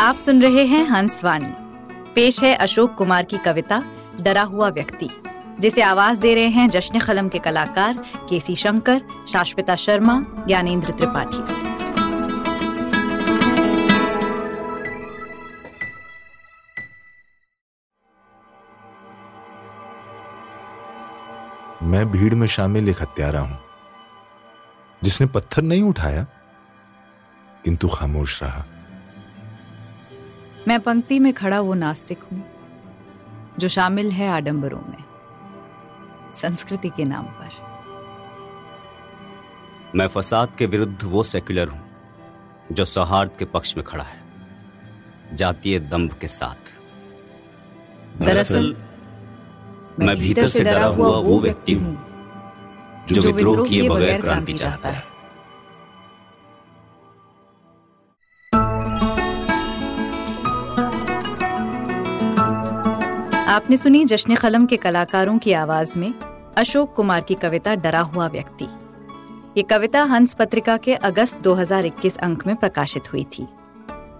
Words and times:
आप 0.00 0.16
सुन 0.16 0.40
रहे 0.42 0.64
हैं 0.64 0.84
हंस 0.84 1.24
वाणी। 1.24 1.48
पेश 2.14 2.38
है 2.42 2.54
अशोक 2.56 2.94
कुमार 2.94 3.24
की 3.24 3.38
कविता, 3.38 3.82
डरा 4.20 4.42
हुआ 4.42 4.68
व्यक्ति, 4.68 5.08
जिसे 5.60 5.82
आवाज़ 5.82 6.20
दे 6.20 6.34
रहे 6.34 6.48
हैं 6.48 6.68
जश्न 6.70 7.00
खलम 7.00 7.28
के 7.28 7.38
कलाकार 7.38 7.98
केसी 8.28 8.56
शंकर, 8.56 9.02
शाश्विता 9.28 9.76
शर्मा, 9.76 10.14
ज्ञानेन्द्र 10.46 10.92
त्रिपाठी। 10.92 11.38
मैं 21.86 22.04
भीड़ 22.12 22.34
में 22.34 22.46
शामिल 22.46 22.88
एक 22.88 23.02
हत्यारा 23.02 23.40
हूँ, 23.40 23.58
जिसने 25.02 25.26
पत्थर 25.26 25.62
नहीं 25.62 25.82
उठाया, 25.82 26.26
किंतु 27.64 27.88
खामोश 27.88 28.42
रहा। 28.42 28.64
मैं 30.68 30.78
पंक्ति 30.80 31.18
में 31.18 31.32
खड़ा 31.32 31.60
वो 31.60 31.74
नास्तिक 31.74 32.22
हूँ 32.22 32.42
जो 33.58 33.68
शामिल 33.68 34.10
है 34.10 34.28
आडंबरों 34.28 34.80
में 34.88 35.04
संस्कृति 36.32 36.88
के 36.96 37.04
नाम 37.04 37.26
पर। 37.38 37.50
मैं 39.94 40.06
फसाद 40.06 40.54
के 40.58 40.66
विरुद्ध 40.66 41.02
वो 41.04 41.22
सेक्युलर 41.22 41.68
हूँ 41.68 41.80
जो 42.72 42.84
सौहार्द 42.84 43.30
के 43.38 43.44
पक्ष 43.54 43.76
में 43.76 43.84
खड़ा 43.86 44.04
है 44.04 45.36
जातीय 45.36 45.78
दंभ 45.80 46.12
के 46.20 46.28
साथ। 46.28 46.72
दरअसल 48.20 48.74
मैं 49.98 50.16
भीतर 50.18 50.48
से 50.48 50.64
डरा 50.64 50.86
हुआ 50.86 51.16
वो 51.20 51.38
व्यक्ति 51.40 51.74
हूँ 51.74 51.94
जो 53.08 53.22
विद्रोह 53.22 53.68
किए 53.68 53.88
बगैर 53.88 54.20
क्रांति 54.20 54.52
चाहता 54.52 54.88
है। 54.88 55.02
आपने 63.50 63.76
सुनी 63.76 64.04
जश्न 64.04 64.34
कलम 64.34 64.66
के 64.66 64.76
कलाकारों 64.76 65.38
की 65.38 65.52
आवाज़ 65.52 65.98
में 65.98 66.14
अशोक 66.56 66.94
कुमार 66.94 67.20
की 67.20 67.34
कविता 67.34 67.74
डरा 67.74 68.00
हुआ 68.00 68.26
व्यक्ति। 68.26 68.64
ये 69.56 69.62
कविता 69.62 70.02
हंस 70.02 70.34
पत्रिका 70.34 70.76
के 70.76 70.94
अगस्त 70.94 71.38
2021 71.38 72.16
अंक 72.16 72.46
में 72.46 72.56
प्रकाशित 72.56 73.12
हुई 73.12 73.24
थी। 73.24 73.48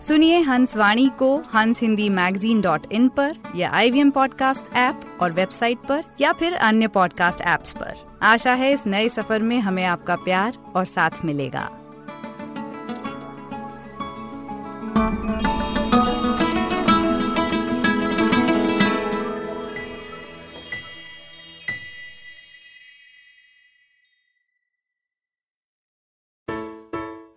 सुनिए 0.00 0.40
हंस 0.40 0.76
वाणी 0.76 1.10
को 1.18 1.36
हंस 1.54 1.80
हिंदी 1.80 2.08
मैगजीन 2.08 2.60
डॉट 2.60 2.92
इन 2.92 3.08
पर 3.08 3.36
या 3.56 3.70
आईवीएम 3.70 4.10
पॉडकास्ट 4.10 4.76
ऐप 4.76 5.00
और 5.20 5.32
वेबसाइट 5.32 5.78
पर 5.78 6.04
या 6.20 6.32
फिर 6.32 6.54
अन्य 6.54 6.88
पॉडकास्ट 6.88 7.40
ऐप्स 7.40 7.72
पर। 7.72 8.18
आशा 8.22 8.52
है 8.52 8.72
इस 8.72 8.86
नए 8.86 9.08
सफ़र 9.08 9.42
में 9.42 9.60
हमें 9.60 9.84
आपका 9.84 10.16
प्यार 10.16 10.58
और 10.76 10.84
साथ 10.84 11.10
मिलेगा। 11.24 11.70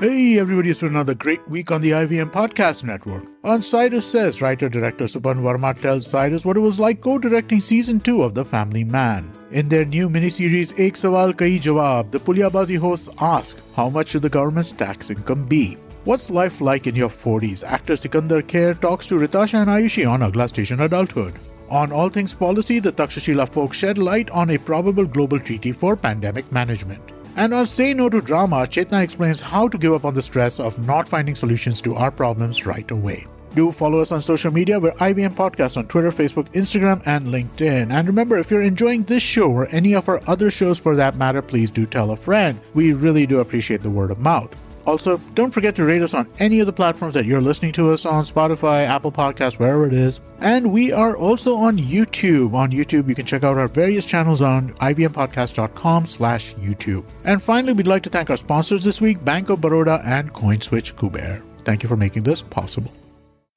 Hey, 0.00 0.38
everybody, 0.38 0.70
it's 0.70 0.78
been 0.78 0.90
another 0.90 1.16
great 1.16 1.44
week 1.48 1.72
on 1.72 1.80
the 1.80 1.90
IVM 1.90 2.30
Podcast 2.30 2.84
Network. 2.84 3.24
On 3.42 3.64
Cyrus 3.64 4.06
Says, 4.06 4.40
writer 4.40 4.68
director 4.68 5.06
Supan 5.06 5.40
Verma 5.40 5.76
tells 5.76 6.06
Cyrus 6.06 6.44
what 6.44 6.56
it 6.56 6.60
was 6.60 6.78
like 6.78 7.00
co 7.00 7.18
directing 7.18 7.58
season 7.60 7.98
2 7.98 8.22
of 8.22 8.32
The 8.32 8.44
Family 8.44 8.84
Man. 8.84 9.28
In 9.50 9.68
their 9.68 9.84
new 9.84 10.08
miniseries, 10.08 10.72
Ek 10.78 10.94
Sawal 10.94 11.36
Kai 11.36 11.58
Jawab, 11.58 12.12
the 12.12 12.20
Pulyabazi 12.20 12.78
hosts 12.78 13.08
ask 13.20 13.56
how 13.74 13.90
much 13.90 14.10
should 14.10 14.22
the 14.22 14.28
government's 14.28 14.70
tax 14.70 15.10
income 15.10 15.44
be? 15.46 15.76
What's 16.04 16.30
life 16.30 16.60
like 16.60 16.86
in 16.86 16.94
your 16.94 17.10
40s? 17.10 17.64
Actor 17.64 17.96
Sikandar 17.96 18.42
Kher 18.42 18.80
talks 18.80 19.08
to 19.08 19.16
Ritasha 19.16 19.62
and 19.62 19.68
Ayushi 19.68 20.08
on 20.08 20.22
Agla 20.22 20.46
Station 20.46 20.80
Adulthood. 20.80 21.34
On 21.70 21.90
all 21.90 22.08
things 22.08 22.32
policy, 22.32 22.78
the 22.78 22.92
Takshashila 22.92 23.48
folks 23.48 23.76
shed 23.76 23.98
light 23.98 24.30
on 24.30 24.50
a 24.50 24.58
probable 24.58 25.06
global 25.06 25.40
treaty 25.40 25.72
for 25.72 25.96
pandemic 25.96 26.52
management. 26.52 27.17
And 27.38 27.54
on 27.54 27.68
Say 27.68 27.94
No 27.94 28.08
to 28.08 28.20
Drama, 28.20 28.66
Chetna 28.66 29.00
explains 29.00 29.38
how 29.38 29.68
to 29.68 29.78
give 29.78 29.92
up 29.92 30.04
on 30.04 30.12
the 30.12 30.20
stress 30.20 30.58
of 30.58 30.84
not 30.84 31.06
finding 31.06 31.36
solutions 31.36 31.80
to 31.82 31.94
our 31.94 32.10
problems 32.10 32.66
right 32.66 32.90
away. 32.90 33.28
Do 33.54 33.70
follow 33.70 34.00
us 34.00 34.10
on 34.10 34.20
social 34.22 34.52
media. 34.52 34.80
We're 34.80 34.90
IVM 34.94 35.36
Podcast 35.36 35.76
on 35.76 35.86
Twitter, 35.86 36.10
Facebook, 36.10 36.52
Instagram, 36.52 37.00
and 37.06 37.28
LinkedIn. 37.28 37.92
And 37.92 38.08
remember, 38.08 38.38
if 38.38 38.50
you're 38.50 38.62
enjoying 38.62 39.04
this 39.04 39.22
show 39.22 39.48
or 39.48 39.68
any 39.68 39.94
of 39.94 40.08
our 40.08 40.20
other 40.26 40.50
shows 40.50 40.80
for 40.80 40.96
that 40.96 41.14
matter, 41.14 41.40
please 41.40 41.70
do 41.70 41.86
tell 41.86 42.10
a 42.10 42.16
friend. 42.16 42.58
We 42.74 42.92
really 42.92 43.24
do 43.24 43.38
appreciate 43.38 43.84
the 43.84 43.90
word 43.90 44.10
of 44.10 44.18
mouth. 44.18 44.56
Also, 44.88 45.18
don't 45.34 45.52
forget 45.52 45.76
to 45.76 45.84
rate 45.84 46.00
us 46.00 46.14
on 46.14 46.26
any 46.38 46.60
of 46.60 46.66
the 46.66 46.72
platforms 46.72 47.12
that 47.12 47.26
you're 47.26 47.42
listening 47.42 47.72
to 47.72 47.90
us 47.92 48.06
on 48.06 48.24
Spotify, 48.24 48.86
Apple 48.86 49.12
Podcasts, 49.12 49.58
wherever 49.58 49.86
it 49.86 49.92
is. 49.92 50.22
And 50.40 50.72
we 50.72 50.92
are 50.92 51.14
also 51.14 51.56
on 51.56 51.76
YouTube. 51.76 52.54
On 52.54 52.70
YouTube, 52.70 53.06
you 53.06 53.14
can 53.14 53.26
check 53.26 53.44
out 53.44 53.58
our 53.58 53.68
various 53.68 54.06
channels 54.06 54.40
on 54.40 54.72
ivmpodcast.com 54.76 56.06
slash 56.06 56.54
YouTube. 56.54 57.04
And 57.24 57.42
finally, 57.42 57.74
we'd 57.74 57.86
like 57.86 58.02
to 58.04 58.08
thank 58.08 58.30
our 58.30 58.38
sponsors 58.38 58.82
this 58.82 58.98
week, 58.98 59.22
Bank 59.26 59.50
of 59.50 59.60
Baroda 59.60 60.00
and 60.06 60.32
CoinSwitch 60.32 60.94
Kuber. 60.94 61.42
Thank 61.66 61.82
you 61.82 61.88
for 61.90 61.98
making 61.98 62.22
this 62.22 62.40
possible. 62.40 62.90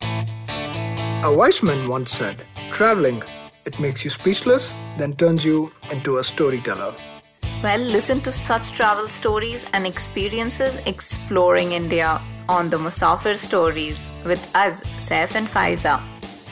A 0.02 1.34
wise 1.34 1.64
man 1.64 1.88
once 1.88 2.12
said, 2.12 2.44
traveling, 2.74 3.24
it 3.64 3.80
makes 3.80 4.04
you 4.04 4.10
speechless, 4.10 4.74
then 4.98 5.16
turns 5.16 5.46
you 5.46 5.72
into 5.92 6.18
a 6.18 6.26
storyteller. 6.26 6.94
Well, 7.64 7.80
listen 7.80 8.22
to 8.22 8.32
such 8.32 8.72
travel 8.72 9.08
stories 9.10 9.68
and 9.74 9.86
experiences 9.86 10.78
exploring 10.88 11.74
India 11.74 12.20
on 12.50 12.72
the 12.72 12.78
Musafir 12.78 13.38
Stories 13.38 14.12
with 14.26 14.44
us, 14.56 14.82
Saif 14.82 15.36
and 15.36 15.48
Faiza. 15.48 16.02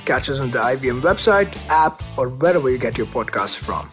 Catch 0.06 0.30
us 0.30 0.40
on 0.40 0.52
the 0.52 0.60
IBM 0.60 1.02
website, 1.02 1.58
app, 1.68 2.04
or 2.16 2.30
wherever 2.30 2.70
you 2.70 2.78
get 2.78 2.96
your 2.96 3.08
podcasts 3.08 3.58
from. 3.58 3.92